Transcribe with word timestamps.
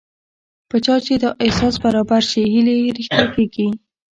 په 0.69 0.77
چا 0.85 0.95
چې 1.05 1.13
دا 1.23 1.29
احساس 1.45 1.75
برابر 1.83 2.21
شي 2.31 2.41
هیلې 2.53 2.75
یې 2.83 2.89
رښتیا 2.97 3.21
کېږي 3.35 3.67